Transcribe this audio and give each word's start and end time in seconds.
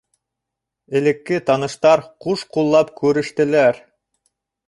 Элекке 0.99 1.37
таныштар 1.49 2.03
ҡуш 2.25 2.45
ҡуллап 2.57 2.91
күрештеләр. 3.01 3.81